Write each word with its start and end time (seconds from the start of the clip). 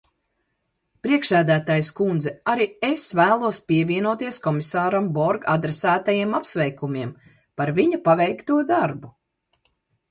Priekšsēdētājas 1.07 1.91
kundze, 1.99 2.33
arī 2.53 2.65
es 2.89 3.05
vēlos 3.19 3.61
pievienoties 3.73 4.43
komisāram 4.49 5.13
Borg 5.21 5.47
adresētajiem 5.57 6.35
apsveikumiem 6.41 7.15
par 7.61 7.77
viņa 7.83 8.03
paveikto 8.11 8.61
darbu. 8.75 9.17